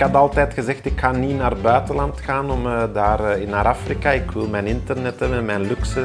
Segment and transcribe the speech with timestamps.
[0.00, 3.48] Ik had altijd gezegd, ik ga niet naar het buitenland gaan om uh, daar uh,
[3.48, 4.10] naar Afrika.
[4.10, 6.02] Ik wil mijn internet hebben, mijn luxe.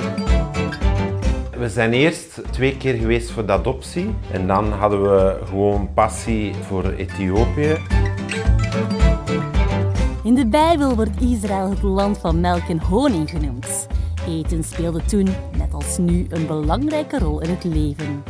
[1.58, 4.16] We zijn eerst twee keer geweest voor de adoptie.
[4.32, 7.78] En dan hadden we gewoon passie voor Ethiopië.
[10.24, 13.88] In de Bijbel wordt Israël het land van melk en honing genoemd.
[14.28, 18.24] Eten speelde toen, net als nu, een belangrijke rol in het leven.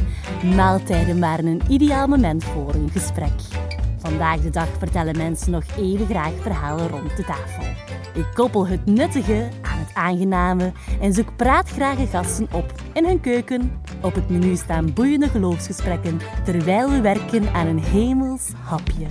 [0.56, 3.32] Maaltijden waren een ideaal moment voor een gesprek.
[4.16, 7.64] Vandaag de dag vertellen mensen nog even graag verhalen rond de tafel.
[8.14, 13.82] Ik koppel het nuttige aan het aangename en zoek praatgrage gasten op in hun keuken.
[14.02, 19.08] Op het menu staan boeiende geloofsgesprekken terwijl we werken aan een hemels hapje.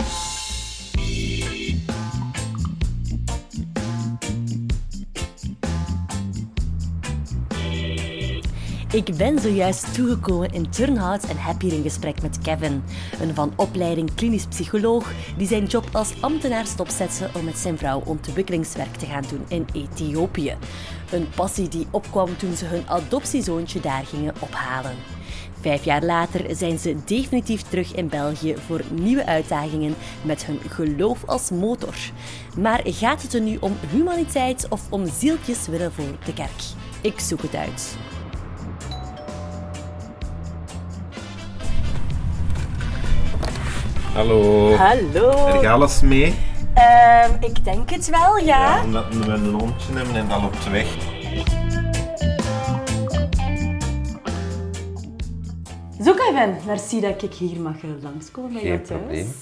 [8.94, 12.82] Ik ben zojuist toegekomen in Turnhout en heb hier een gesprek met Kevin,
[13.20, 18.02] een van opleiding klinisch psycholoog die zijn job als ambtenaar stopzette om met zijn vrouw
[18.04, 20.56] ontwikkelingswerk te gaan doen in Ethiopië.
[21.10, 24.94] Een passie die opkwam toen ze hun adoptiezoontje daar gingen ophalen.
[25.60, 31.24] Vijf jaar later zijn ze definitief terug in België voor nieuwe uitdagingen met hun geloof
[31.26, 31.94] als motor.
[32.58, 36.62] Maar gaat het er nu om humaniteit of om zieltjes willen voor de kerk?
[37.00, 37.96] Ik zoek het uit.
[44.14, 44.72] Hallo.
[44.76, 45.46] Hallo.
[45.46, 46.34] Heb je alles mee?
[46.76, 48.44] Uh, ik denk het wel, ja.
[48.76, 50.86] ja omdat we een hondje hebben en dat loopt weg.
[56.04, 59.00] Zo Kevin, merci dat ik hier mag langskomen bij jou thuis.
[59.00, 59.32] probleem.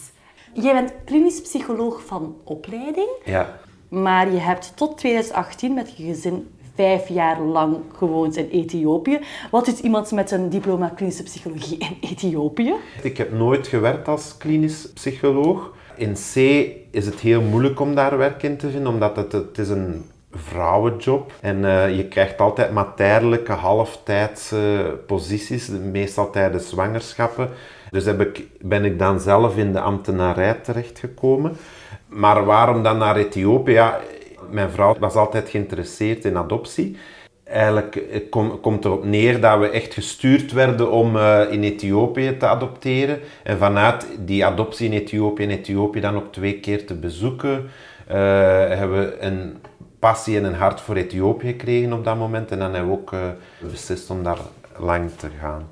[0.55, 3.59] Jij bent klinisch psycholoog van opleiding, Ja.
[3.89, 9.21] maar je hebt tot 2018 met je gezin vijf jaar lang gewoond in Ethiopië.
[9.51, 12.75] Wat is iemand met een diploma klinische psychologie in Ethiopië?
[13.03, 15.73] Ik heb nooit gewerkt als klinisch psycholoog.
[15.97, 16.37] In C
[16.91, 20.05] is het heel moeilijk om daar werk in te vinden, omdat het, het is een
[20.35, 27.49] vrouwenjob en uh, je krijgt altijd maar tijdelijke halftijdse posities, meestal tijdens zwangerschappen.
[27.91, 31.57] Dus heb ik, ben ik dan zelf in de ambtenarij terechtgekomen.
[32.09, 33.83] Maar waarom dan naar Ethiopië?
[34.51, 36.97] Mijn vrouw was altijd geïnteresseerd in adoptie.
[37.45, 42.47] Eigenlijk kom, komt erop neer dat we echt gestuurd werden om uh, in Ethiopië te
[42.47, 43.21] adopteren.
[43.43, 47.71] En vanuit die adoptie in Ethiopië en Ethiopië dan ook twee keer te bezoeken,
[48.09, 48.15] uh,
[48.69, 49.57] hebben we een
[49.99, 52.51] passie en een hart voor Ethiopië gekregen op dat moment.
[52.51, 53.15] En dan hebben we ook
[53.71, 54.39] beslist om daar
[54.79, 55.69] lang te gaan.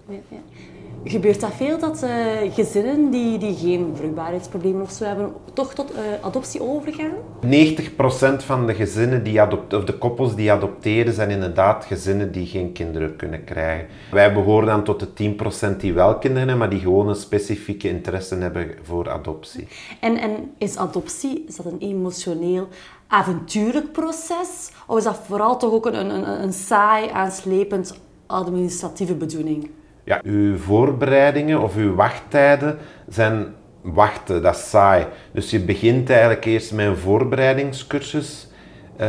[1.05, 2.11] Gebeurt dat veel dat uh,
[2.55, 7.13] gezinnen die, die geen vruchtbaarheidsproblemen of zo hebben, toch tot uh, adoptie overgaan?
[7.45, 12.47] 90% van de gezinnen die adopt of de koppels die adopteren zijn inderdaad gezinnen die
[12.47, 13.87] geen kinderen kunnen krijgen.
[14.11, 15.35] Wij behoren dan tot de
[15.73, 19.69] 10% die wel kinderen hebben, maar die gewoon een specifieke interesse hebben voor adoptie.
[20.01, 22.69] En, en is adoptie is dat een emotioneel
[23.07, 24.71] avontuurlijk proces?
[24.87, 29.71] Of is dat vooral toch ook een, een, een saai, aanslepend administratieve bedoeling?
[30.05, 32.79] Ja, uw voorbereidingen of uw wachttijden
[33.09, 33.47] zijn
[33.83, 35.07] wachten, dat is saai.
[35.33, 38.49] Dus je begint eigenlijk eerst met een voorbereidingscursus.
[39.01, 39.07] Uh,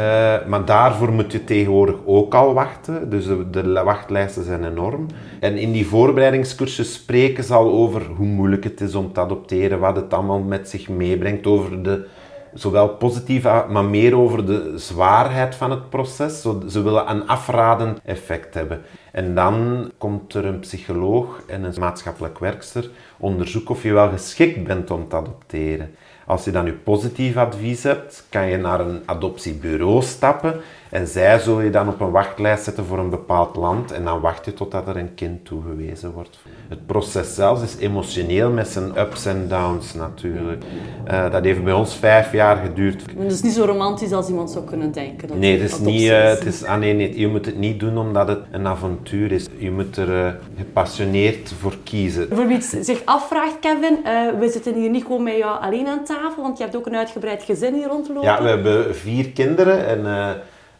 [0.48, 3.10] maar daarvoor moet je tegenwoordig ook al wachten.
[3.10, 5.06] Dus de, de, wachtlijsten zijn enorm.
[5.40, 9.80] En in die voorbereidingscursus spreken ze al over hoe moeilijk het is om te adopteren,
[9.80, 12.06] wat het allemaal met zich meebrengt, over de
[12.54, 16.42] zowel positieve, maar meer over de zwaarheid van het proces.
[16.42, 18.82] Ze willen een afradend effect hebben.
[19.12, 24.64] En dan komt er een psycholoog en een maatschappelijk werkster onderzoeken of je wel geschikt
[24.64, 25.96] bent om te adopteren.
[26.26, 31.40] Als je dan je positief advies hebt, kan je naar een adoptiebureau stappen en zij
[31.40, 34.54] zullen je dan op een wachtlijst zetten voor een bepaald land en dan wacht je
[34.54, 36.40] totdat er een kind toegewezen wordt.
[36.68, 40.64] Het proces zelf is emotioneel met zijn ups en downs natuurlijk.
[41.12, 43.04] Uh, dat heeft bij ons vijf jaar geduurd.
[43.18, 45.28] Het is niet zo romantisch als iemand zou kunnen denken.
[45.28, 47.80] Dat nee, het is niet, uh, het is, ah, nee, nee, je moet het niet
[47.80, 49.48] doen omdat het een avontuur is.
[49.58, 52.28] Je moet er uh, gepassioneerd voor kiezen.
[52.32, 53.98] Voor wie zich afvraagt, Kevin,
[54.40, 56.96] we zitten hier niet gewoon met jou alleen aan tafel, want je hebt ook een
[56.96, 58.24] uitgebreid gezin hier rondlopen.
[58.24, 60.06] Ja, we hebben vier kinderen en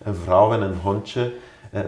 [0.04, 1.34] een vrouw en een hondje.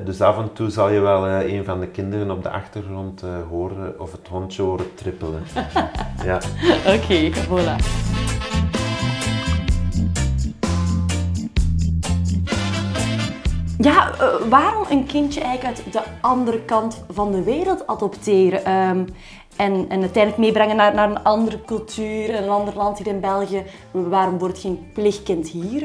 [0.06, 4.00] Dus af en toe zal je wel een van de kinderen op de achtergrond horen
[4.00, 5.44] of het hondje horen trippelen.
[6.30, 6.40] ja.
[6.86, 8.04] Oké, okay, voilà.
[13.84, 18.72] Ja, uh, waarom een kindje eigenlijk uit de andere kant van de wereld adopteren?
[18.72, 19.06] Um,
[19.56, 23.64] en, en uiteindelijk meebrengen naar, naar een andere cultuur, een ander land hier in België.
[23.92, 25.84] Waarom wordt geen pleegkind hier?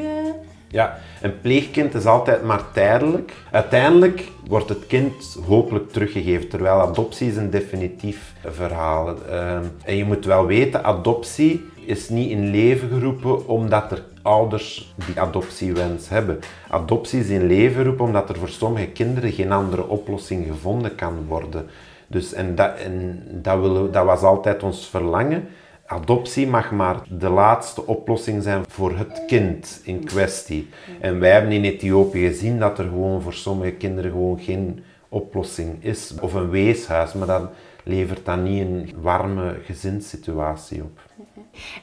[0.71, 3.33] Ja, een pleegkind is altijd maar tijdelijk.
[3.51, 9.15] Uiteindelijk wordt het kind hopelijk teruggegeven, terwijl adoptie is een definitief verhaal.
[9.29, 14.93] Uh, en je moet wel weten, adoptie is niet in leven geroepen omdat er ouders
[15.05, 16.39] die adoptiewens hebben.
[16.69, 21.25] Adoptie is in leven geroepen omdat er voor sommige kinderen geen andere oplossing gevonden kan
[21.27, 21.69] worden.
[22.07, 23.23] Dus, en dat, en
[23.91, 25.47] dat was altijd ons verlangen.
[25.91, 30.69] Adoptie mag maar de laatste oplossing zijn voor het kind in kwestie.
[30.99, 35.83] En wij hebben in Ethiopië gezien dat er gewoon voor sommige kinderen gewoon geen oplossing
[35.83, 36.13] is.
[36.21, 37.49] Of een weeshuis, maar dat
[37.83, 40.99] levert dan niet een warme gezinssituatie op.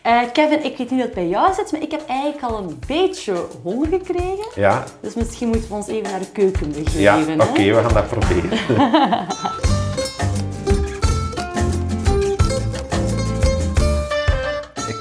[0.07, 2.59] Uh, Kevin, ik weet niet dat het bij jou zit, maar ik heb eigenlijk al
[2.59, 4.47] een beetje honger gekregen.
[4.55, 4.85] Ja.
[5.01, 7.01] Dus misschien moeten we ons even naar de keuken begeven.
[7.01, 9.75] Ja, oké, we gaan dat proberen.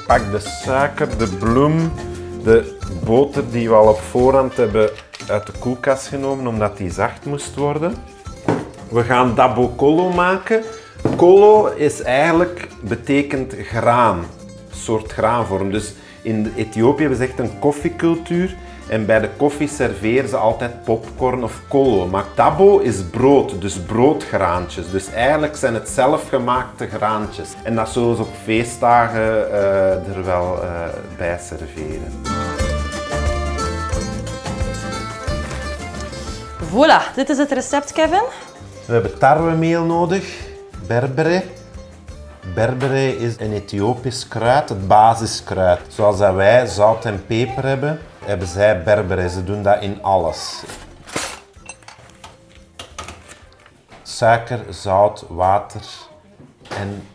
[0.06, 1.92] pak de suiker, de bloem,
[2.44, 4.90] de boter die we al op voorhand hebben
[5.28, 7.94] uit de koelkast genomen, omdat die zacht moest worden.
[8.88, 10.62] We gaan dabo kolo maken.
[11.16, 14.24] Kolo is eigenlijk, betekent graan,
[14.70, 15.70] soort graanvorm.
[15.70, 18.56] Dus in Ethiopië hebben ze echt een koffiecultuur.
[18.88, 22.06] En bij de koffie serveren ze altijd popcorn of kolo.
[22.06, 24.90] Maar dabo is brood, dus broodgraantjes.
[24.90, 27.48] Dus eigenlijk zijn het zelfgemaakte graantjes.
[27.62, 30.70] En dat zullen ze op feestdagen uh, er wel uh,
[31.16, 32.12] bij serveren.
[36.70, 38.22] Voilà, dit is het recept, Kevin.
[38.86, 40.36] We hebben tarwemeel nodig,
[40.86, 41.42] berbere.
[42.54, 45.80] Berbere is een Ethiopisch kruid, het basiskruid.
[45.88, 49.28] Zoals dat wij zout en peper hebben, hebben zij berbere.
[49.28, 50.62] Ze doen dat in alles.
[54.02, 55.82] Suiker, zout, water
[56.68, 57.06] en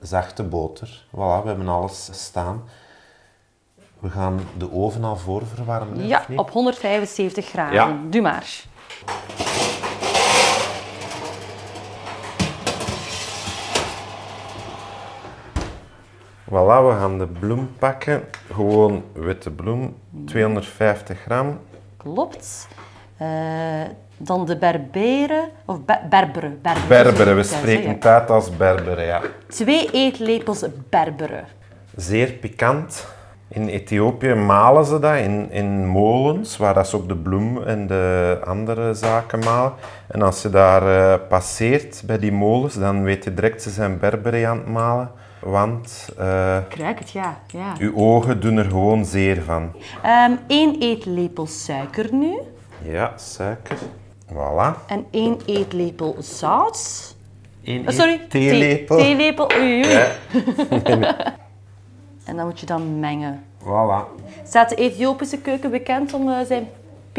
[0.00, 1.04] zachte boter.
[1.10, 2.68] Voilà, we hebben alles staan.
[3.98, 6.06] We gaan de oven al voorverwarmen.
[6.06, 7.74] Ja, op 175 graden.
[7.74, 7.96] Ja.
[8.10, 8.64] Doe maar.
[16.50, 18.22] Voilà, we gaan de bloem pakken.
[18.52, 21.58] Gewoon witte bloem, 250 gram.
[21.96, 22.68] Klopt.
[23.22, 23.28] Uh,
[24.16, 26.48] dan de berbere, of be berbere.
[26.62, 29.20] Berbere, berbere we spreken het uit als berbere, ja.
[29.48, 31.44] Twee eetlepels berbere.
[31.96, 33.06] Zeer pikant.
[33.48, 37.86] In Ethiopië malen ze dat in, in molens, waar dat ze ook de bloem en
[37.86, 39.72] de andere zaken malen.
[40.08, 43.98] En als je daar uh, passeert bij die molens, dan weet je direct ze zijn
[43.98, 45.10] berbere aan het malen.
[45.40, 47.40] Want uh, het, ja.
[47.46, 47.74] ja.
[47.78, 49.72] uw ogen doen er gewoon zeer van.
[50.06, 52.38] Um, één eetlepel suiker nu.
[52.82, 53.76] Ja, suiker.
[54.32, 54.86] Voilà.
[54.86, 57.14] En één eetlepel zout.
[57.64, 58.96] Eén oh, sorry, theelepel.
[58.96, 59.88] Thee, theelepel, oei, oei.
[59.88, 60.06] Ja.
[62.26, 63.44] en dan moet je dan mengen.
[63.62, 64.22] Voilà.
[64.44, 66.68] Staat de Ethiopische keuken bekend om uh, zijn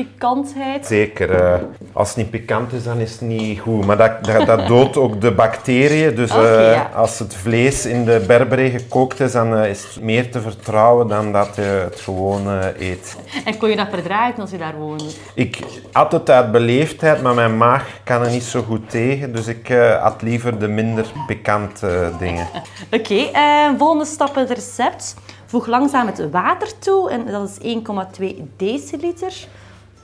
[0.06, 0.86] pikantheid?
[0.86, 1.30] Zeker.
[1.30, 1.54] Uh,
[1.94, 3.86] als het niet pikant is, dan is het niet goed.
[3.86, 6.16] Maar dat, dat, dat doodt ook de bacteriën.
[6.16, 6.90] Dus okay, uh, ja.
[6.96, 11.08] als het vlees in de berbere gekookt is, dan uh, is het meer te vertrouwen
[11.08, 12.48] dan dat je het gewoon
[12.80, 13.18] eet.
[13.46, 15.04] En kon je dat verdragen als je daar woonde?
[15.34, 15.60] Ik
[15.92, 19.34] had het uit beleefdheid, maar mijn maag kan er niet zo goed tegen.
[19.34, 22.48] Dus ik had liever de minder pikante dingen.
[22.92, 25.16] Oké, okay, volgende stap in het recept.
[25.52, 27.76] Voeg langzaam het water toe en dat is
[28.20, 28.26] 1,2
[28.58, 29.34] deciliter.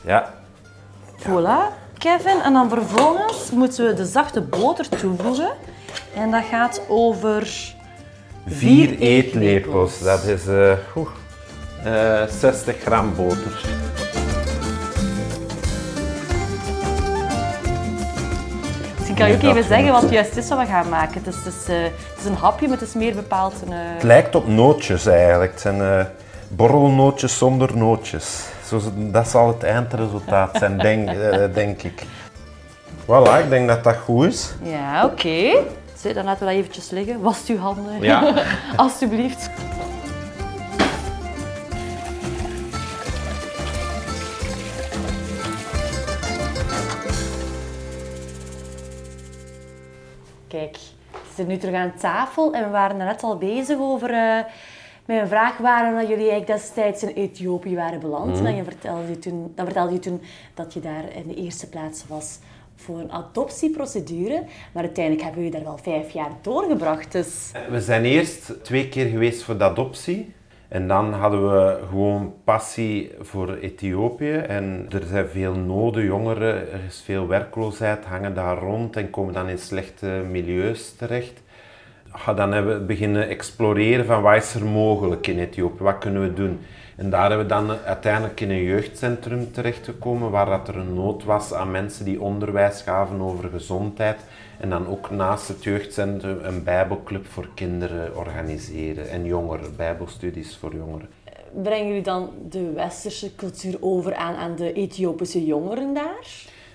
[0.07, 0.33] Ja.
[1.18, 1.59] Voilà.
[1.98, 5.50] Kevin, en dan vervolgens moeten we de zachte boter toevoegen.
[6.15, 7.42] En dat gaat over...
[8.48, 9.99] Vier, vier eetlepels.
[9.99, 10.71] Dat is uh,
[11.85, 13.66] uh, 60 gram boter.
[18.95, 21.23] Misschien kan je ook even zeggen wat juist is wat we gaan maken.
[21.23, 23.71] Het is, het is, uh, het is een hapje, maar het is meer bepaald een...
[23.71, 25.52] Het lijkt op nootjes eigenlijk.
[25.52, 26.07] Het zijn
[26.47, 28.56] borrelnootjes zonder nootjes.
[28.68, 32.04] Zo, dat zal het eindresultaat zijn, denk, uh, denk ik.
[33.06, 34.54] Voilà, ik denk dat dat goed is.
[34.64, 35.14] Ja, oké.
[35.14, 36.14] Okay.
[36.14, 37.21] Dan laten we dat eventjes liggen.
[37.21, 38.02] Was uw handen.
[38.02, 38.33] Ja.
[38.76, 39.50] Alsjeblieft.
[50.47, 50.78] Kijk,
[51.12, 54.09] we zitten nu terug aan tafel en we waren net al bezig over...
[54.09, 54.40] Uh,
[55.07, 58.40] mijn vraag waren dat jullie eigenlijk destijds in Ethiopië waren beland.
[58.40, 58.45] Mm.
[58.45, 60.21] En je vertelde je toen, dan vertelde je toen
[60.54, 62.40] dat je daar in de eerste plaats was
[62.76, 64.44] voor een adoptieprocedure.
[64.73, 67.11] Maar uiteindelijk hebben jullie daar wel vijf jaar doorgebracht.
[67.11, 67.52] Dus...
[67.69, 70.35] We zijn eerst twee keer geweest voor de adoptie.
[70.68, 74.33] En dan hadden we gewoon passie voor Ethiopië.
[74.33, 79.33] En er zijn veel noden, jongeren, er is veel werkloosheid, hangen daar rond en komen
[79.33, 81.42] dan in slechte milieus terecht.
[82.26, 86.21] Ja, dan hebben we beginnen exploreren van wat is er mogelijk in Ethiopië, wat kunnen
[86.21, 86.59] we doen.
[86.95, 91.23] En daar hebben we dan uiteindelijk in een jeugdcentrum terechtgekomen waar dat er een nood
[91.23, 94.19] was aan mensen die onderwijs gaven over gezondheid.
[94.59, 100.76] En dan ook naast het jeugdcentrum een bijbelclub voor kinderen organiseren en jongeren, bijbelstudies voor
[100.76, 101.09] jongeren.
[101.64, 106.28] Brengen jullie dan de westerse cultuur over aan, aan de Ethiopische jongeren daar?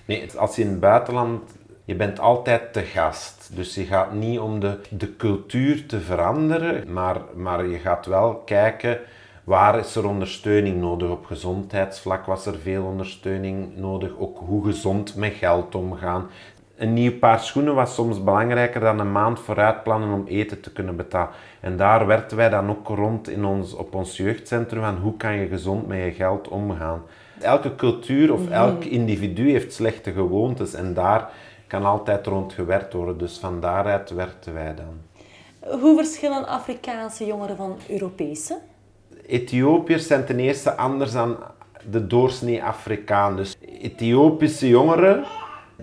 [0.05, 1.41] Nee, als je in het buitenland
[1.85, 3.49] je bent altijd te gast.
[3.53, 8.35] Dus je gaat niet om de, de cultuur te veranderen, maar, maar je gaat wel
[8.45, 8.99] kijken
[9.43, 11.09] waar is er ondersteuning nodig.
[11.09, 14.11] Op gezondheidsvlak was er veel ondersteuning nodig.
[14.17, 16.27] Ook hoe gezond met geld omgaan.
[16.75, 20.71] Een nieuw paar schoenen was soms belangrijker dan een maand vooruit plannen om eten te
[20.71, 21.29] kunnen betalen.
[21.59, 25.35] En daar werkten wij dan ook rond in ons, op ons jeugdcentrum van hoe kan
[25.35, 27.01] je gezond met je geld omgaan.
[27.39, 28.51] Elke cultuur of mhm.
[28.51, 31.29] elk individu heeft slechte gewoontes en daar
[31.73, 33.17] kan altijd rond gewerkt worden.
[33.17, 35.01] Dus van daaruit werkten wij dan.
[35.79, 38.57] Hoe verschillen Afrikaanse jongeren van Europese?
[39.25, 41.37] Ethiopiërs zijn ten eerste anders dan
[41.89, 43.35] de doorsnee Afrikaan.
[43.35, 45.23] Dus Ethiopische jongeren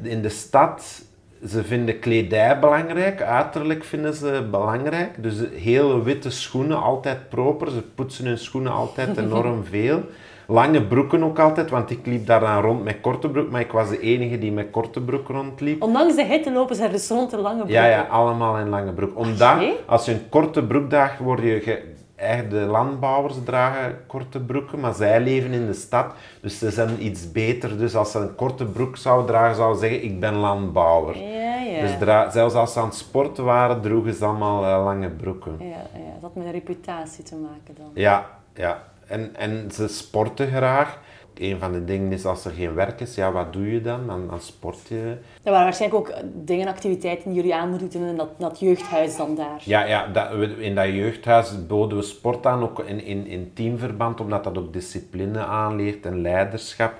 [0.02, 1.02] in de stad,
[1.46, 5.22] ze vinden kledij belangrijk, uiterlijk vinden ze belangrijk.
[5.22, 7.70] Dus hele witte schoenen, altijd proper.
[7.70, 10.02] Ze poetsen hun schoenen altijd enorm veel.
[10.50, 13.72] Lange broeken ook altijd, want ik liep daar dan rond met korte broek, maar ik
[13.72, 15.82] was de enige die met korte broek rondliep.
[15.82, 17.70] Ondanks de hitte lopen ze dus rond in lange broek?
[17.70, 19.18] Ja, ja, allemaal in lange broek.
[19.18, 21.82] Omdat, als je een korte broek draagt, word je
[22.20, 27.04] Eigenlijk de landbouwers dragen korte broeken, maar zij leven in de stad, dus ze zijn
[27.04, 27.78] iets beter.
[27.78, 31.16] Dus als ze een korte broek zouden dragen, zouden ze zeggen, ik ben landbouwer.
[31.16, 31.80] Ja, ja.
[31.80, 35.56] Dus zelfs als ze aan het sporten waren, droegen ze allemaal uh, lange broeken.
[35.58, 37.90] Ja, ja, dat had met een reputatie te maken dan.
[37.94, 38.82] Ja, ja.
[39.10, 40.98] En, en ze sporten graag
[41.40, 44.06] een van de dingen is als er geen werk is, ja, wat doe je dan?
[44.06, 45.16] Dan, dan sport je.
[45.42, 49.16] Er waren waarschijnlijk ook dingen, activiteiten die jullie aan moeten doen in dat, dat jeugdhuis
[49.16, 49.62] dan daar.
[49.64, 54.20] Ja, ja dat, in dat jeugdhuis boden we sport aan, ook in, in, in teamverband,
[54.20, 56.94] omdat dat ook discipline aanleert en leiderschap.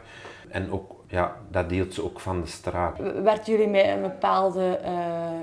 [0.48, 2.98] En ook ja, dat deelt ze ook van de straat.
[3.22, 4.90] Werd jullie met een bepaalde uh,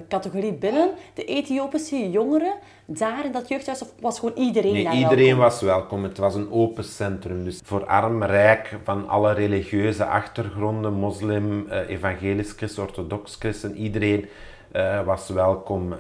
[0.08, 0.90] categorie binnen?
[1.14, 2.54] De Ethiopische jongeren
[2.86, 3.82] daar in dat jeugdhuis?
[3.82, 5.44] Of was gewoon iedereen nee, daar iedereen welkom?
[5.44, 6.04] was welkom.
[6.04, 7.44] Het was een open centrum.
[7.44, 14.26] Dus voor arm, rijk, van alle religieuze achtergronden, moslim, uh, evangelisch christen, orthodox christen, iedereen
[14.76, 15.94] uh, was welkom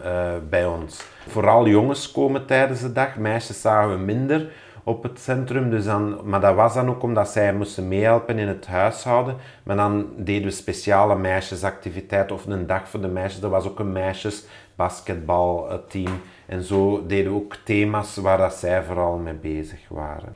[0.49, 1.03] bij ons.
[1.27, 4.51] Vooral jongens komen tijdens de dag, meisjes zagen we minder
[4.87, 5.69] op het centrum.
[5.69, 9.35] Dus dan, maar dat was dan ook omdat zij moesten meehelpen in het huishouden.
[9.63, 13.43] Maar dan deden we speciale meisjesactiviteiten of een dag voor de meisjes.
[13.43, 16.21] Er was ook een meisjesbasketbalteam.
[16.45, 20.35] En zo deden we ook thema's waar dat zij vooral mee bezig waren.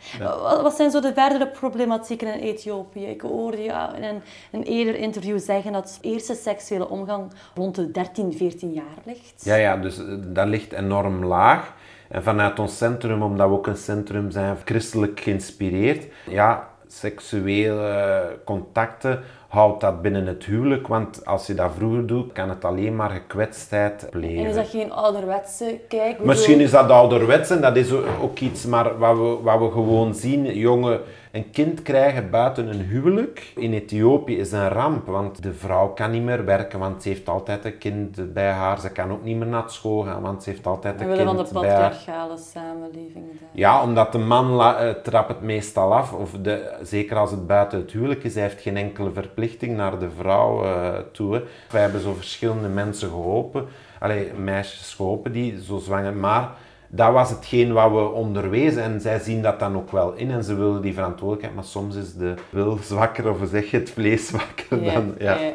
[0.64, 3.06] Wat zijn zo de verdere problematieken in Ethiopië?
[3.06, 7.92] Ik hoorde je in een, een eerder interview zeggen dat eerste seksuele omgang rond de
[7.92, 9.42] 13, 14 jaar ligt.
[9.44, 11.74] Ja, ja dus dat ligt enorm laag.
[12.12, 19.20] En vanuit ons centrum, omdat we ook een centrum zijn christelijk geïnspireerd, ja, seksuele contacten
[19.48, 23.10] houdt dat binnen het huwelijk, want als je dat vroeger doet, kan het alleen maar
[23.10, 24.44] gekwetstheid blijven.
[24.44, 26.24] En is dat geen ouderwetse kijk?
[26.24, 27.92] Misschien is dat ouderwets en dat is
[28.22, 31.00] ook iets, maar wat we, wat we gewoon zien, jonge
[31.32, 36.12] een kind krijgen buiten een huwelijk in Ethiopië is een ramp, want de vrouw kan
[36.12, 38.80] niet meer werken, want ze heeft altijd een kind bij haar.
[38.80, 41.26] Ze kan ook niet meer naar school gaan, want ze heeft altijd een kind bij
[41.26, 41.36] haar.
[41.36, 43.26] van de patriarchale samenleving.
[43.52, 47.48] Ja, omdat de man la, uh, trapt het meestal af, of de, zeker als het
[47.48, 51.44] buiten het huwelijk is, hij heeft geen enkele verplichting naar de vrouw uh, toe.
[51.70, 53.68] Wij hebben zo verschillende mensen geholpen,
[54.00, 56.52] Allee, meisjes geholpen die zo zwanger, maar
[56.94, 60.44] dat was hetgeen wat we onderwezen en zij zien dat dan ook wel in en
[60.44, 64.28] ze willen die verantwoordelijkheid, maar soms is de wil zwakker of zeg je het vlees
[64.28, 65.16] zwakker ja, dan...
[65.18, 65.38] Ja.
[65.40, 65.54] Ja,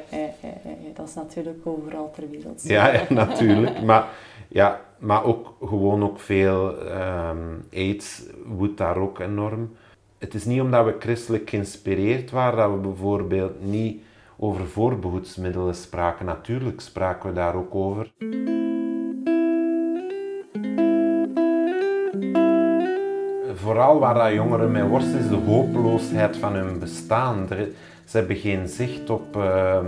[0.94, 3.82] dat is natuurlijk overal ter wereld Ja, ja, natuurlijk.
[3.82, 4.04] Maar,
[4.48, 6.74] ja, maar ook gewoon ook veel
[7.28, 9.76] um, aids woedt daar ook enorm.
[10.18, 14.02] Het is niet omdat we christelijk geïnspireerd waren dat we bijvoorbeeld niet
[14.36, 16.26] over voorbehoedsmiddelen spraken.
[16.26, 18.12] Natuurlijk spraken we daar ook over.
[23.66, 27.46] Vooral waar dat jongeren mee worstelen is de hopeloosheid van hun bestaan.
[28.04, 29.78] Ze hebben geen zicht op, uh,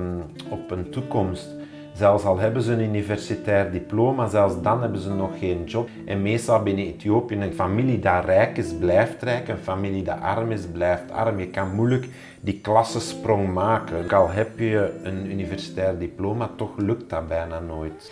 [0.48, 1.48] op een toekomst.
[1.94, 5.88] Zelfs al hebben ze een universitair diploma, zelfs dan hebben ze nog geen job.
[6.06, 9.48] En meestal binnen Ethiopië, een familie dat rijk is, blijft rijk.
[9.48, 11.38] Een familie dat arm is, blijft arm.
[11.38, 12.08] Je kan moeilijk
[12.40, 14.10] die klassensprong maken.
[14.10, 18.10] Al heb je een universitair diploma, toch lukt dat bijna nooit.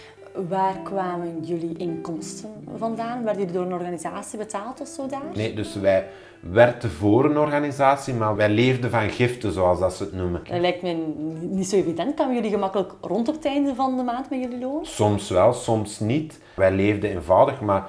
[0.49, 3.25] Waar kwamen jullie inkomsten vandaan?
[3.25, 5.23] Werden jullie door een organisatie betaald of zo daar?
[5.35, 6.09] Nee, dus wij
[6.41, 10.41] werkten voor een organisatie, maar wij leefden van giften, zoals dat ze het noemen.
[10.45, 10.93] Dat lijkt me
[11.41, 12.15] niet zo evident.
[12.15, 14.85] Kwamen jullie gemakkelijk rond op het einde van de maand met jullie loon?
[14.85, 16.41] Soms wel, soms niet.
[16.55, 17.89] Wij leefden eenvoudig, maar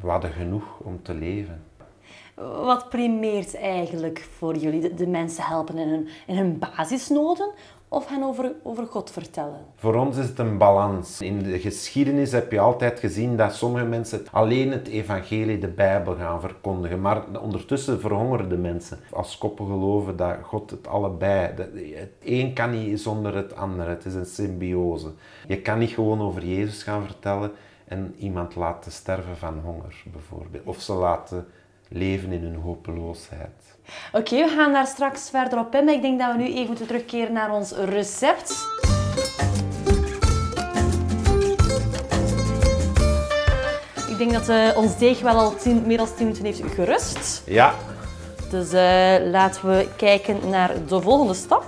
[0.00, 1.62] we hadden genoeg om te leven.
[2.64, 4.80] Wat primeert eigenlijk voor jullie?
[4.80, 7.50] De, de mensen helpen in hun, in hun basisnoden
[7.92, 9.66] of hen over, over God vertellen?
[9.74, 11.20] Voor ons is het een balans.
[11.20, 16.14] In de geschiedenis heb je altijd gezien dat sommige mensen alleen het evangelie, de Bijbel
[16.14, 17.00] gaan verkondigen.
[17.00, 18.98] Maar ondertussen verhongerden mensen.
[19.12, 21.54] Als koppen geloven dat God het allebei...
[21.54, 23.90] Dat, het een kan niet zonder het andere.
[23.90, 25.12] Het is een symbiose.
[25.46, 27.52] Je kan niet gewoon over Jezus gaan vertellen
[27.84, 30.66] en iemand laten sterven van honger, bijvoorbeeld.
[30.66, 31.46] Of ze laten
[31.88, 33.69] leven in hun hopeloosheid.
[34.12, 36.66] Oké, we gaan daar straks verder op in, maar ik denk dat we nu even
[36.66, 38.54] moeten terugkeren naar ons recept.
[44.08, 47.42] Ik denk dat uh, ons deeg wel al tien, meer dan 10 minuten heeft gerust.
[47.46, 47.74] Ja.
[48.50, 51.64] Dus uh, laten we kijken naar de volgende stap.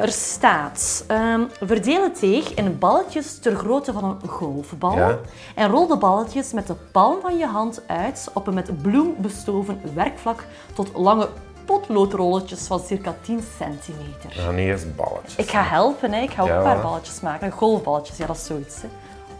[0.00, 4.96] Er staat, um, verdeel het deeg in balletjes ter grootte van een golfbal.
[4.96, 5.18] Ja.
[5.54, 9.14] En rol de balletjes met de palm van je hand uit op een met bloem
[9.18, 11.28] bestoven werkvlak tot lange
[11.64, 14.28] potloodrolletjes van circa 10 centimeter.
[14.28, 15.36] We gaan eerst balletjes.
[15.36, 16.20] Ik ga helpen, hè.
[16.20, 17.50] ik ga ook Ja, een paar balletjes maken.
[17.50, 18.82] Golfballetjes, ja dat is zoiets.
[18.82, 18.88] Hè.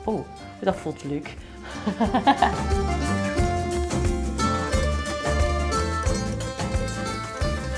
[0.04, 0.20] Oh,
[0.61, 1.37] dat voelt leuk.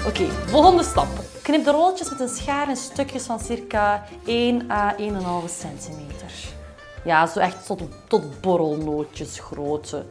[0.06, 1.06] Oké, volgende stap.
[1.46, 5.04] Knip de rolletjes met een schaar in stukjes van circa 1 à 1,5
[5.46, 6.32] centimeter.
[7.04, 10.04] Ja, zo echt tot, tot borrelnootjes grootte.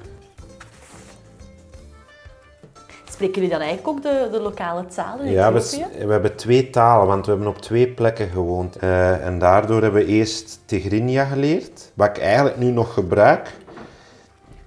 [3.10, 7.08] Spreken jullie dan eigenlijk ook de, de lokale taal in Ja, we hebben twee talen,
[7.08, 8.75] want we hebben op twee plekken gewoond.
[8.75, 13.54] Eh, en daardoor hebben we eerst Tigrinya geleerd, wat ik eigenlijk nu nog gebruik.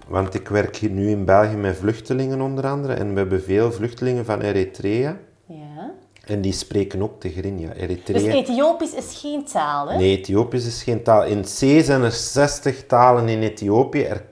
[0.07, 2.93] Want ik werk hier nu in België met vluchtelingen onder andere.
[2.93, 5.17] En we hebben veel vluchtelingen van Eritrea.
[5.47, 5.88] Ja.
[6.29, 7.69] En die spreken ook Tigrinya.
[7.73, 8.33] Dus Eritrea...
[8.33, 9.97] Ethiopisch is geen taal, hè?
[9.97, 11.25] Nee, Ethiopisch is geen taal.
[11.25, 14.25] In C zijn er 60 talen in Ethiopië, er-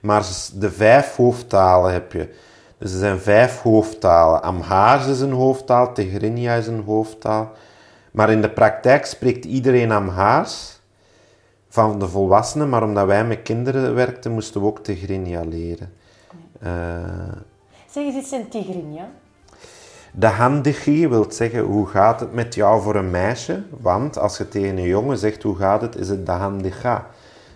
[0.00, 0.26] maar
[0.58, 2.28] de vijf hoofdtalen heb je.
[2.78, 4.42] Dus er zijn vijf hoofdtalen.
[4.42, 7.50] Amhaars is een hoofdtaal, Tigrinya is een hoofdtaal.
[8.10, 10.80] Maar in de praktijk spreekt iedereen Amhaars
[11.68, 15.92] van de volwassenen, maar omdat wij met kinderen werkten, moesten we ook Tigrinya leren.
[16.60, 16.70] Eh,
[17.90, 19.08] Zeg eens iets in Tigrinya.
[20.14, 23.62] De handigie wil zeggen hoe gaat het met jou voor een meisje?
[23.80, 27.06] Want als je tegen een jongen zegt hoe gaat het, is het de handiga.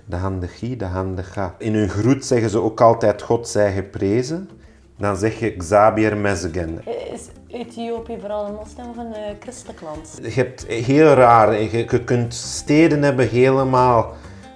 [0.05, 1.55] De handigie, de handiga.
[1.59, 4.51] In hun groet zeggen ze ook altijd God zij geprezen.
[4.99, 6.81] Dan zeg je Xabier Mezgen.
[7.13, 10.19] Is Ethiopië vooral een moslim of een eh, christelijk land?
[10.23, 14.15] Je hebt heel raar, je, je kunt steden hebben helemaal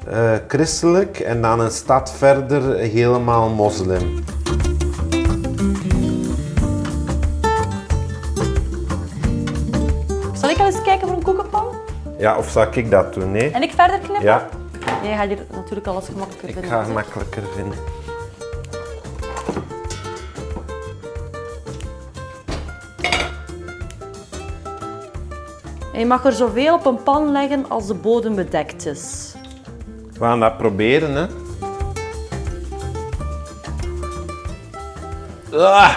[0.08, 4.22] eh, christelijk en dan een stad verder helemaal moslim.
[12.20, 13.30] Ja, of zou ik dat doen?
[13.30, 13.50] Nee?
[13.50, 14.22] En ik verder knippen?
[14.22, 14.48] Ja,
[15.02, 16.70] Jij gaat hier natuurlijk alles gemakkelijker ik vinden.
[16.70, 16.92] ga het hè.
[16.92, 17.78] makkelijker vinden.
[25.92, 29.35] En je mag er zoveel op een pan leggen als de bodem bedekt is.
[30.12, 31.26] We gaan dat proberen, hè.
[35.59, 35.96] Ah!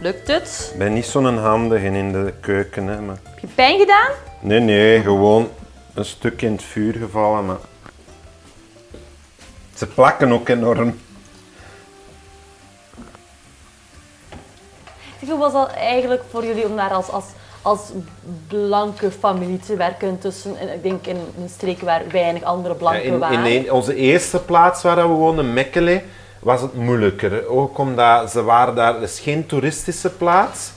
[0.00, 0.70] Lukt het?
[0.72, 3.16] Ik ben niet zo'n handige in de keuken, hè, maar...
[3.22, 4.10] Heb je pijn gedaan?
[4.40, 5.48] Nee, nee, gewoon
[5.94, 7.56] een stuk in het vuur gevallen, maar...
[9.74, 10.98] Ze plakken ook enorm.
[15.28, 17.24] Hoe was dat eigenlijk voor jullie om daar als, als,
[17.62, 17.80] als
[18.48, 23.02] blanke familie te werken tussen, en ik denk in een streek waar weinig andere blanken
[23.04, 23.44] in, waren?
[23.46, 26.02] in een- onze eerste plaats waar we woonden, Mekele,
[26.38, 27.46] was het moeilijker.
[27.48, 30.70] Ook omdat ze waren daar, het is geen toeristische plaats.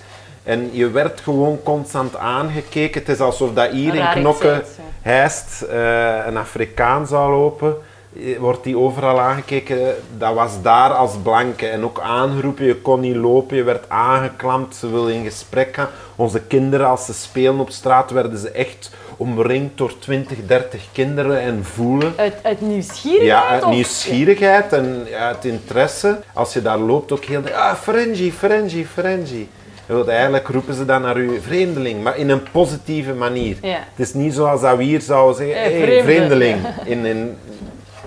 [0.44, 3.00] En je werd gewoon constant aangekeken.
[3.02, 4.84] Het is alsof dat hier in Raar Knokke iets, ja.
[5.10, 7.76] Heist eh, een Afrikaan zou lopen.
[8.20, 9.96] eh, Wordt die overal aangekeken.
[10.18, 11.68] Dat was daar als blanke.
[11.68, 15.88] En ook aangeroepen, je kon niet lopen, je werd aangeklampt, ze wilden in gesprek gaan.
[16.16, 21.40] Onze kinderen, als ze spelen op straat, werden ze echt omringd door 20, 30 kinderen
[21.40, 22.14] en voelen.
[22.18, 23.28] Uit, uit nieuwsgierigheid?
[23.30, 26.20] Ja, uit of- nieuwsgierigheid en uit interesse.
[26.34, 29.50] Als je daar loopt, ook heel ah, Ferengi, Ferengi, Ferengi.
[29.86, 33.58] Wilt Eigenlijk roepen ze dan naar u vreemdeling, maar in een positieve manier.
[33.62, 33.70] Ja.
[33.96, 36.04] Het is niet zoals dat we hier zouden zeggen, hey, vreemde.
[36.04, 37.38] vreemdeling, in een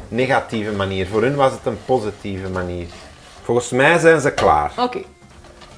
[0.09, 1.07] negatieve manier.
[1.07, 2.87] Voor hun was het een positieve manier.
[3.43, 4.71] Volgens mij zijn ze klaar.
[4.79, 4.99] Oké.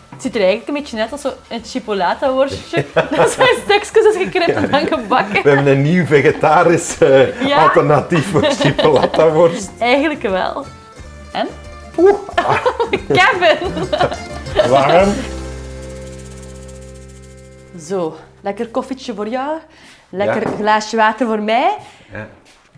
[0.08, 2.84] Het ziet er eigenlijk een beetje uit als een chipolata worstje.
[3.16, 5.42] Dat zijn stukjes als gekrept en dan gebakken.
[5.42, 7.62] We hebben een nieuw vegetarisch eh, Ja?
[7.62, 9.70] alternatief voor chipolata worst.
[9.78, 10.64] Eigenlijk wel.
[11.32, 11.48] En?
[11.96, 12.18] Oeh,
[13.08, 13.88] Kevin!
[14.68, 15.08] warm.
[17.88, 19.58] Zo, lekker koffietje voor jou.
[20.08, 20.56] Lekker Ja.
[20.56, 21.76] glaasje water voor mij.
[22.12, 22.28] Ja.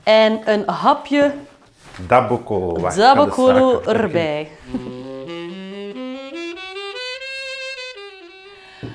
[0.02, 1.34] En een hapje
[3.82, 3.94] in.
[3.94, 4.48] erbij.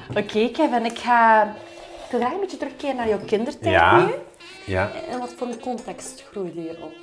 [0.09, 1.43] Oké, Kevin, ik ga,
[2.05, 3.97] ik wil graag een beetje terugkeren naar jouw kindertijd Ja.
[4.05, 4.13] nu.
[4.65, 4.91] Ja.
[5.09, 6.93] En wat voor een context groeide je op?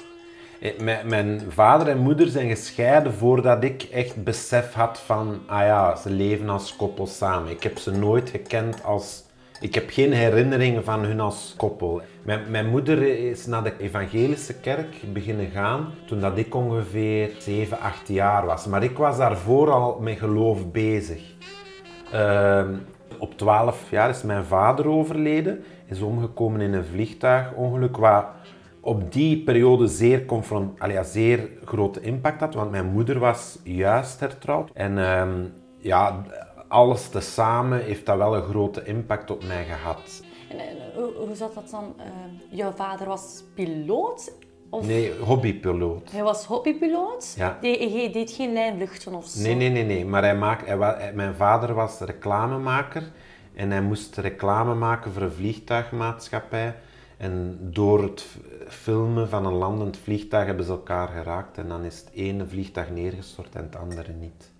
[0.62, 5.96] Eh, Mijn, vader en moeder zijn gescheiden voordat ik echt besef had van, ah ja,
[5.96, 7.50] ze leven als koppel samen.
[7.50, 9.24] Ik heb ze nooit gekend als...
[9.60, 12.00] Ik heb geen herinneringen van hun als koppel.
[12.22, 17.80] Mijn, mijn moeder is naar de evangelische kerk beginnen gaan toen dat ik ongeveer 7,
[17.80, 18.66] 8 jaar was.
[18.66, 21.22] Maar ik was daarvoor al met geloof bezig.
[22.12, 22.74] Ehm,
[23.18, 25.64] op 12 jaar is mijn vader overleden.
[25.86, 27.96] Is omgekomen in een vliegtuigongeluk.
[27.96, 28.24] Wat
[28.84, 32.54] op die periode zeer, confront, ja, zeer grote impact had.
[32.54, 34.70] Want mijn moeder was juist hertrouwd.
[34.74, 35.44] En ehm,
[35.76, 36.22] ja,
[36.68, 40.22] alles tezamen heeft dat wel een grote impact op mij gehad.
[40.50, 41.94] En, en hoe, hoe zat dat dan?
[41.98, 42.04] Eh,
[42.58, 44.32] jouw vader was piloot?
[44.70, 46.10] Of Nee, hobbypiloot.
[46.10, 47.34] hij was hobbypiloot?
[47.36, 47.58] Ja.
[47.60, 49.42] Die- Hij deed geen lijnvluchten of zo?
[49.42, 50.04] Nee, nee, nee, nee.
[50.04, 50.36] Maar hij
[50.98, 53.02] hij- mijn vader was reclamemaker
[53.54, 56.74] en hij moest reclame maken voor een vliegtuigmaatschappij.
[57.16, 58.26] En door het
[58.72, 62.90] filmen van een landend vliegtuig hebben ze elkaar geraakt en dan is het ene vliegtuig
[62.90, 64.50] neergestort en het andere niet.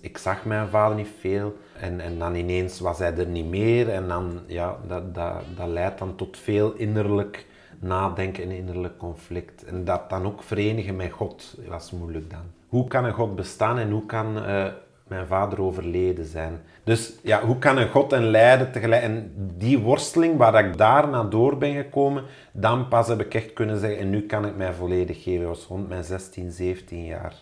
[0.00, 3.88] Ik zag mijn vader niet veel en, en dan ineens was hij er niet meer
[3.88, 7.46] en dan, ja, dat, dat, dat leidt dan tot veel innerlijk
[7.78, 9.64] nadenken en innerlijk conflict.
[9.64, 12.44] En dat dan ook verenigen met God was moeilijk dan.
[12.68, 14.66] Hoe kan een God bestaan en hoe kan eh,
[15.10, 16.60] mijn vader overleden zijn?
[16.84, 19.02] Dus ja, hoe kan een God en lijden tegelijk?
[19.02, 23.78] En die worsteling waar ik daarna door ben gekomen, dan pas heb ik echt kunnen
[23.78, 25.46] zeggen en nu kan ik mij volledig geven.
[25.46, 27.34] Dat was rond mijn 16, 17 jaar.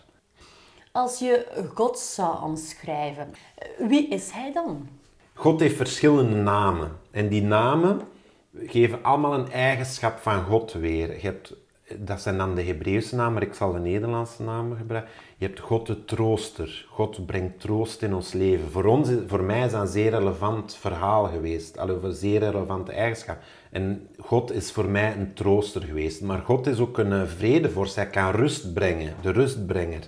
[0.91, 3.33] Als je God zou omschrijven,
[3.77, 4.87] wie is hij dan?
[5.33, 6.91] God heeft verschillende namen.
[7.11, 8.01] En die namen
[8.57, 11.13] geven allemaal een eigenschap van God weer.
[11.13, 11.53] Je hebt,
[11.97, 15.11] dat zijn dan de Hebreeuwse namen, maar ik zal de Nederlandse namen gebruiken.
[15.37, 16.85] Je hebt God de trooster.
[16.89, 18.71] God brengt troost in ons leven.
[18.71, 21.77] Voor, ons, voor mij is dat een zeer relevant verhaal geweest.
[21.77, 23.37] Allee, een zeer relevante eigenschap.
[23.71, 26.21] En God is voor mij een trooster geweest.
[26.21, 27.95] Maar God is ook een eh, vredevorst.
[27.95, 29.13] Hij kan rust brengen.
[29.21, 30.07] De rustbrenger.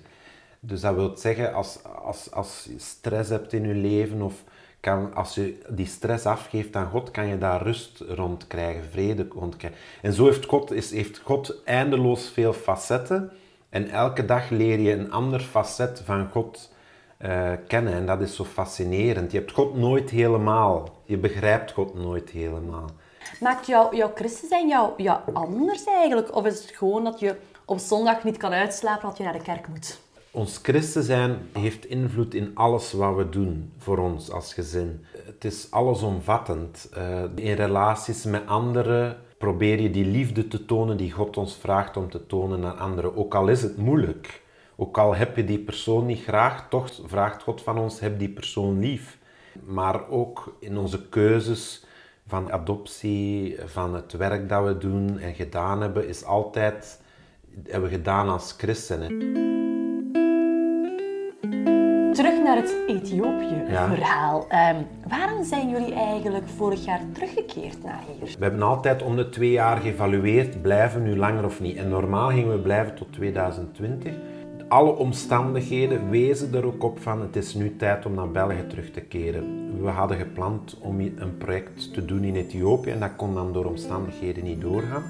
[0.59, 4.43] Dus dat wil zeggen, als, als, als je stress hebt in je leven of
[4.81, 9.27] kan, als je die stress afgeeft aan God, kan je daar rust rond krijgen, vrede
[9.29, 9.79] rond krijgen.
[10.01, 13.31] En zo heeft God, is, heeft God eindeloos veel facetten.
[13.69, 16.73] En elke dag leer je een ander facet van God
[17.17, 17.93] eh, kennen.
[17.93, 19.31] En dat is zo fascinerend.
[19.31, 20.89] Je hebt God nooit helemaal.
[21.03, 22.89] Je begrijpt God nooit helemaal.
[23.39, 26.35] Maakt jou, jouw christen zijn jou, jou anders eigenlijk?
[26.35, 29.41] Of is het gewoon dat je op zondag niet kan uitslapen dat je naar de
[29.41, 29.99] kerk moet?
[30.33, 35.05] Ons christen zijn heeft invloed in alles wat we doen voor ons als gezin.
[35.25, 36.89] Het is allesomvattend.
[36.93, 41.97] Eh, in relaties met anderen probeer je die liefde te tonen die God ons vraagt
[41.97, 43.15] om te tonen aan anderen.
[43.15, 44.41] Ook al is het moeilijk.
[44.75, 48.29] Ook al heb je die persoon niet graag, toch vraagt God van ons, heb die
[48.29, 49.17] persoon lief.
[49.63, 51.85] Maar ook in onze keuzes
[52.27, 57.01] van adoptie, van het werk dat we doen en gedaan hebben, is altijd,
[57.63, 59.49] hebben we gedaan als christenen.
[62.53, 64.45] Naar het Ethiopië-verhaal.
[64.49, 64.73] Ja.
[64.73, 68.35] Ehm, waarom zijn jullie eigenlijk vorig jaar teruggekeerd naar hier?
[68.37, 71.77] We hebben altijd om de twee jaar geëvalueerd, blijven we nu langer of niet.
[71.77, 74.13] En normaal gingen we blijven tot 2020.
[74.67, 78.91] Alle omstandigheden wezen er ook op van het is nu tijd om naar België terug
[78.91, 79.71] te keren.
[79.81, 83.65] We hadden gepland om een project te doen in Ethiopië en dat kon dan door
[83.65, 85.03] omstandigheden niet doorgaan.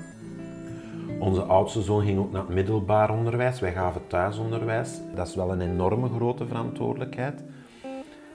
[1.21, 3.59] Onze oudste zoon ging ook naar het middelbaar onderwijs.
[3.59, 4.99] Wij gaven thuisonderwijs.
[5.15, 7.43] Dat is wel een enorme grote verantwoordelijkheid.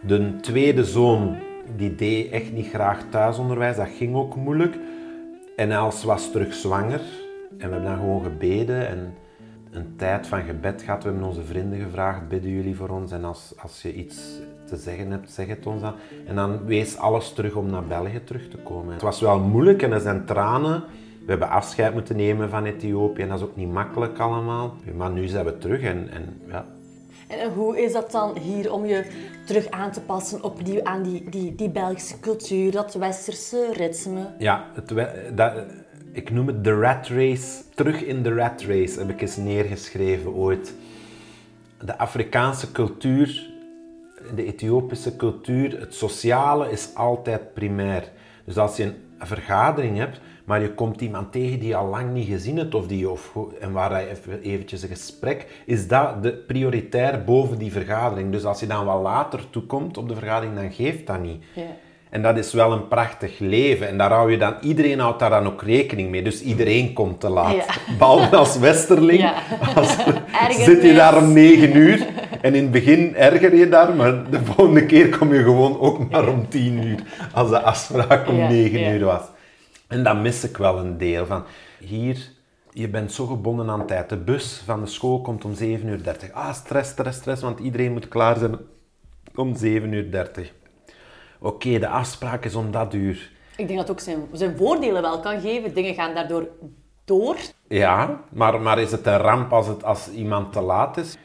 [0.01, 1.37] De tweede zoon
[1.77, 3.77] die deed echt niet graag thuisonderwijs.
[3.77, 4.79] Dat ging ook moeilijk.
[5.57, 7.01] En Els was terug zwanger.
[7.51, 9.15] En we hebben dan gewoon gebeden en
[9.71, 11.03] een tijd van gebed gehad.
[11.03, 13.13] We hebben onze vrienden gevraagd, bidden jullie voor ons?
[13.13, 15.95] En als, als je iets te zeggen hebt, zeg het ons dan.
[16.27, 18.93] En dan wees alles terug om naar België terug te komen.
[18.93, 20.83] Het was wel moeilijk en er zijn tranen.
[21.27, 24.75] We hebben afscheid moeten nemen van Ethiopië en dat is ook niet makkelijk allemaal.
[24.97, 26.65] Maar nu zijn we terug en, en ja,
[27.27, 29.05] En hoe is dat dan hier om je
[29.47, 34.27] terug aan te passen opnieuw aan die, die, die Belgische cultuur, dat westerse ritme?
[34.39, 34.93] Ja, het,
[35.37, 35.53] dat,
[36.13, 37.63] ik noem het de rat race.
[37.75, 40.75] Terug in de rat race heb ik eens neergeschreven ooit.
[41.81, 43.55] De Afrikaanse cultuur
[44.35, 48.11] de Ethiopische cultuur, het sociale is altijd primair.
[48.45, 52.13] Dus als je een vergadering hebt, maar je komt iemand tegen die je al lang
[52.13, 56.23] niet gezien hebt, of die, of, en waar je even, eventjes een gesprek, is dat
[56.23, 58.33] de prioritair boven die vergadering.
[58.33, 61.43] Dus als je dan wat later toekomt op de vergadering, dan geeft dat niet.
[61.53, 61.63] Ja.
[62.11, 63.89] En dat is wel een prachtig leven.
[63.89, 66.23] En daar hou je dan, iedereen houdt daar dan ook rekening mee.
[66.23, 67.55] Dus iedereen komt te laat.
[67.55, 67.65] Ja.
[67.99, 69.21] Behalve als westerling.
[69.21, 69.35] Ja.
[69.75, 69.97] Als,
[70.65, 72.07] zit je daar om negen uur.
[72.41, 76.11] En in het begin erger je daar, maar de volgende keer kom je gewoon ook
[76.11, 76.99] maar om tien uur.
[77.33, 79.35] Als de afspraak om negen uur was.
[79.87, 81.45] En dat mis ik wel een deel van.
[81.79, 82.29] Hier,
[82.71, 84.09] je bent zo gebonden aan tijd.
[84.09, 86.01] De bus van de school komt om 7.30 uur.
[86.33, 88.57] Ah, stress, stress, stress, want iedereen moet klaar zijn
[89.35, 90.53] om 7.30 uur.
[91.41, 93.31] Oké, de afspraak is om dat uur.
[93.57, 95.75] Ik denk dat het ook zijn, zijn voordelen wel kan geven.
[95.75, 96.49] Dingen gaan daardoor
[97.05, 97.37] door.
[97.69, 101.17] Ja, maar, maar is het een ramp als, het, als iemand te laat is?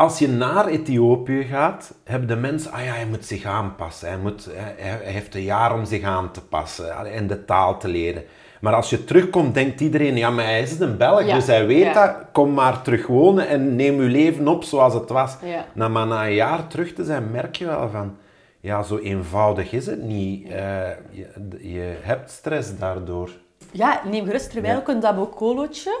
[0.00, 4.08] Als je naar Ethiopië gaat, hebben de mensen, ah ja, hij moet zich aanpassen.
[4.08, 7.88] Hij, moet, hij, heeft een jaar om zich aan te passen en de taal te
[7.88, 8.24] leren.
[8.60, 11.94] Maar als je terugkomt, denkt iedereen, ja, maar hij is een Belg, dus hij weet
[11.94, 12.14] dat.
[12.32, 15.36] Kom maar terug wonen en neem je leven op zoals het was.
[15.44, 15.64] Ja.
[15.72, 18.16] Nou, maar na een jaar terug te zijn, merk je wel van,
[18.60, 20.48] ja, zo eenvoudig is het niet.
[20.48, 20.52] Uh,
[21.10, 21.26] je,
[21.60, 23.30] je, hebt stress daardoor.
[23.70, 25.98] Ja, neem gerust terwijl ook een dabokolootje.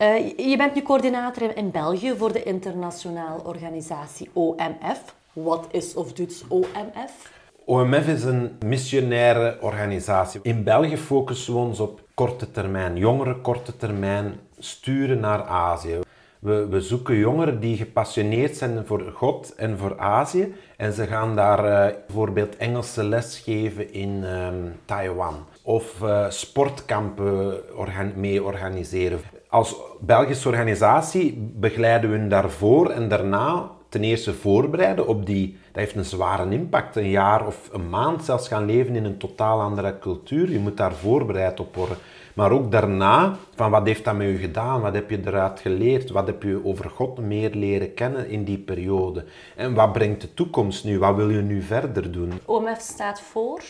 [0.00, 5.14] Uh, je bent nu coördinator in België voor de internationale organisatie OMF.
[5.32, 7.32] Wat is of doet OMF?
[7.64, 10.40] OMF is een missionaire organisatie.
[10.42, 15.98] In België focussen we ons op korte termijn, jongeren korte termijn sturen naar Azië.
[16.38, 20.54] We, we, zoeken jongeren die gepassioneerd zijn voor God en voor Azië.
[20.76, 25.34] En ze gaan daar uh, bijvoorbeeld Engelse les geven in um, Taiwan.
[25.62, 29.20] Of uh, sportkampen organ mee organiseren.
[29.54, 35.56] Als Belgische organisatie begeleiden we hun daarvoor en daarna ten eerste voorbereiden op die...
[35.72, 36.96] Dat heeft een zware impact.
[36.96, 40.50] Een jaar of een maand zelfs gaan leven in een totaal andere cultuur.
[40.50, 41.96] Je moet daar voorbereid op worden.
[42.34, 44.80] Maar ook daarna, van wat heeft dat met u gedaan?
[44.80, 46.10] Wat heb je eruit geleerd?
[46.10, 49.24] Wat heb je over God meer leren kennen in die periode?
[49.56, 50.98] En wat brengt de toekomst nu?
[50.98, 52.32] Wat wil je nu verder doen?
[52.44, 53.62] OMF staat voor?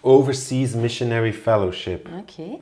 [0.00, 2.08] Overseas Missionary Fellowship.
[2.20, 2.58] Oké.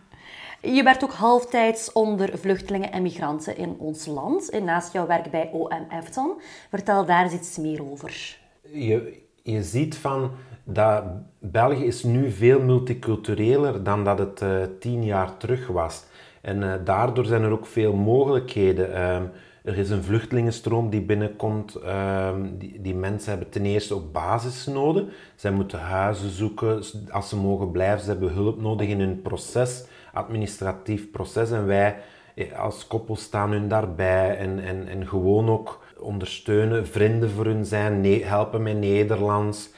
[0.75, 4.51] Je werkt ook halftijds onder vluchtelingen en migranten in ons land.
[4.51, 6.41] En naast jouw werk bij OMF dan.
[6.71, 8.39] Vertel daar eens iets meer over.
[8.63, 10.31] Je, je ziet van
[10.65, 11.05] dat
[11.39, 16.05] België is nu veel multicultureler dan dat het uh, tien jaar terug was.
[16.41, 19.03] En uh, daardoor zijn er ook veel mogelijkheden.
[19.15, 19.31] Um,
[19.67, 21.75] er is een vluchtelingenstroom die binnenkomt.
[21.75, 25.09] Um, die, die, mensen hebben ten eerste ook basisnoden.
[25.35, 28.01] Zij moeten huizen zoeken als ze mogen blijven.
[28.05, 29.85] Ze hebben hulp nodig in hun proces,
[30.17, 31.51] administratief proces.
[31.51, 31.97] En wij
[32.35, 37.65] eh, als koppel staan hun daarbij en, en, en gewoon ook ondersteunen, vrienden voor hun
[37.65, 39.71] zijn, helpen met Nederlands.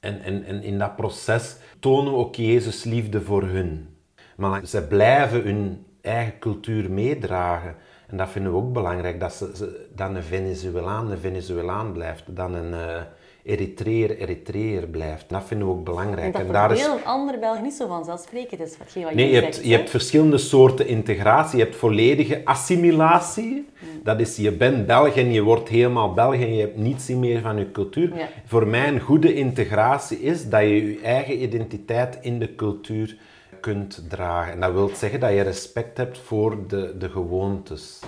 [0.00, 3.88] En, en, in dat proces tonen we ook Jezus liefde voor hun.
[4.36, 7.74] Maar ze blijven hun eigen cultuur meedragen.
[8.06, 12.54] En dat vinden we ook belangrijk, dat ze, dan een Venezuelaan een Venezuelaan blijft, dan
[12.54, 13.02] een uh,
[13.44, 15.24] Eritreër Eritreër blijft.
[15.28, 16.26] Dat vinden we ook belangrijk.
[16.26, 16.86] En dat en daar is...
[16.86, 20.86] een andere Belg niet zo vanzelfsprekend is, wat nee, je, hebt, je hebt verschillende soorten
[20.86, 21.58] integratie.
[21.58, 23.68] Je hebt volledige assimilatie.
[24.02, 27.40] Dat is, je bent Belg en je wordt helemaal Belg en je hebt niets meer
[27.40, 28.12] van je cultuur.
[28.44, 33.16] Voor mij een goede integratie is dat je je eigen identiteit in de cultuur
[33.60, 34.52] kunt dragen.
[34.52, 38.00] En dat wil zeggen dat je respect hebt voor de, de gewoontes.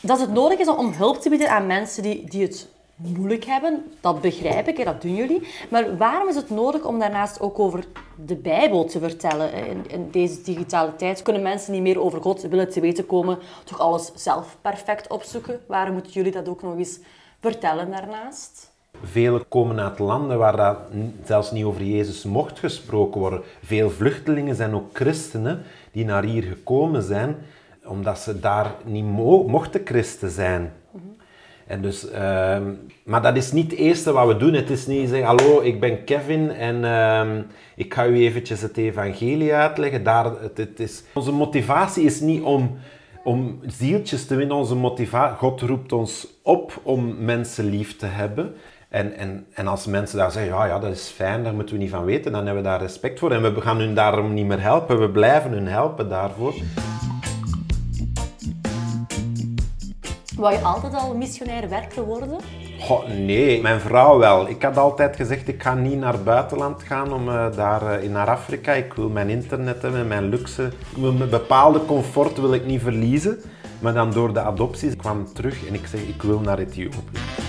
[0.00, 3.84] Dat het nodig is om hulp te bieden aan mensen die, die het moeilijk hebben,
[4.00, 5.48] dat begrijp ik, dat doen jullie.
[5.70, 7.84] Maar waarom is het nodig om daarnaast ook over
[8.24, 9.52] de Bijbel te vertellen?
[9.88, 13.78] In, deze digitale tijd kunnen mensen niet meer over God willen te weten komen, toch
[13.78, 15.60] alles zelf perfect opzoeken.
[15.66, 16.98] Waarom moeten jullie dat ook nog eens
[17.40, 18.70] vertellen daarnaast?
[19.02, 20.78] Velen komen uit landen waar dat
[21.24, 23.42] zelfs niet over Jezus mocht gesproken worden.
[23.62, 27.36] Veel vluchtelingen zijn ook christenen die naar hier gekomen zijn
[27.84, 29.04] omdat ze daar niet
[29.46, 30.72] mochten christen zijn.
[31.72, 32.62] En dus, ehm,
[33.04, 34.52] maar dat is niet het eerste wat we doen.
[34.52, 37.42] Het is niet zeggen, hallo, ik ben Kevin en ehm,
[37.76, 40.02] ik ga u eventjes het evangelie uitleggen.
[40.02, 42.78] Daar, het, het is, onze motivatie is niet om,
[43.24, 44.56] om zieltjes te winnen.
[44.56, 48.54] Onze motivatie, God roept ons op om mensen lief te hebben.
[48.88, 51.80] En, en, en als mensen daar zeggen, ja, ja, dat is fijn, daar moeten we
[51.80, 53.32] niet van weten, dan hebben we daar respect voor.
[53.32, 56.54] En we gaan hun daarom niet meer helpen, we blijven hun helpen daarvoor.
[60.42, 62.38] Wou je altijd al missionair werker worden?
[63.06, 64.48] Nee, mijn vrouw wel.
[64.48, 68.10] Ik had altijd gezegd, ik ga niet naar het buitenland gaan om uh, daar uh,
[68.10, 68.72] naar Afrika.
[68.72, 70.72] Ik wil mijn internet hebben, mijn luxe.
[70.96, 73.40] Ik mijn bepaalde comfort wil ik niet verliezen.
[73.80, 77.41] Maar dan door de adoptie kwam terug en ik zeg, ik wil naar Ethiopië.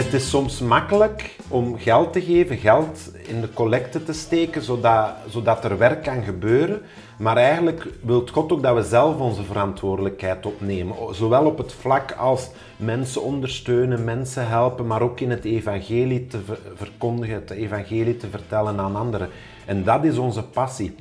[0.00, 5.10] Het is soms makkelijk om geld te geven, geld in de collecte te steken, zodat,
[5.28, 6.82] zodat er werk kan gebeuren.
[7.18, 10.96] Maar eigenlijk wil God ook dat we zelf onze verantwoordelijkheid opnemen.
[11.14, 16.38] Zowel op het vlak als mensen ondersteunen, mensen helpen, maar ook in het evangelie te
[16.74, 19.28] verkondigen, het evangelie te vertellen aan anderen.
[19.66, 20.94] En dat is onze passie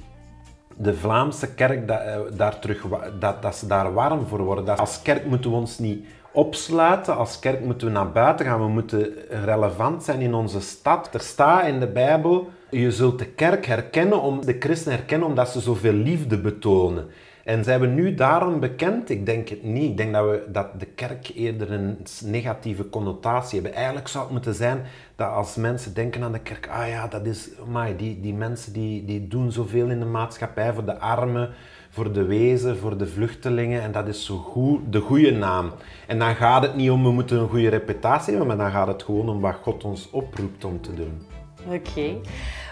[0.77, 2.85] de Vlaamse kerk dat, eh, daar terug,
[3.19, 4.77] dat, dat ze daar warm voor worden.
[4.77, 7.17] als kerk moeten we ons niet opsluiten.
[7.17, 8.59] Als kerk moeten we naar buiten gaan.
[8.59, 11.09] We moeten relevant zijn in onze stad.
[11.13, 15.49] Er staat in de Bijbel, je zult de kerk herkennen, om, de christenen herkennen omdat
[15.49, 17.07] ze zoveel liefde betonen.
[17.43, 19.09] En zijn we nu daarom bekend?
[19.09, 19.89] Ik denk het niet.
[19.89, 23.77] Ik denk dat, we, dat de kerk eerder een negatieve connotatie hebben.
[23.77, 24.81] Eigenlijk zou het moeten zijn
[25.15, 28.73] dat als mensen denken aan de kerk, ah ja, dat is, my, die, die mensen
[28.73, 31.49] die, die doen zoveel in de maatschappij voor de armen,
[31.89, 33.82] voor de wezen, voor de vluchtelingen.
[33.82, 35.71] En dat is zo goed, de goede naam.
[36.08, 38.88] En dan gaat het niet om, we moeten een goede reputatie hebben, maar dan gaat
[38.88, 41.21] het gewoon om wat God ons oproept om te doen.
[41.67, 42.15] Oké.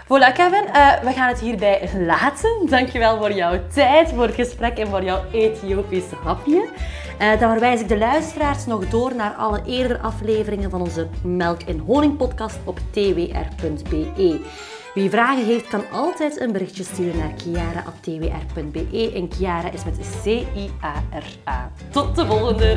[0.04, 2.66] Voilà Kevin, uh, we gaan het hierbij laten.
[2.68, 6.68] Dankjewel voor jouw tijd, voor het gesprek en voor jouw Ethiopische hapje.
[7.20, 11.62] Uh, dan verwijs ik de luisteraars nog door naar alle eerdere afleveringen van onze Melk
[11.62, 14.40] en Honing podcast op twr.be.
[14.94, 19.12] Wie vragen heeft, kan altijd een berichtje sturen naar kiara.twr.be.
[19.14, 21.72] En Kiara is met C-I-A-R-A.
[21.90, 22.76] Tot de volgende!